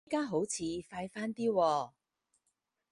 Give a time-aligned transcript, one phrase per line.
[0.07, 1.91] 而家好似快返啲喎